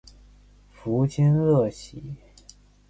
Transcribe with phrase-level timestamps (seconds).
[0.71, 2.15] 夫金乐琦。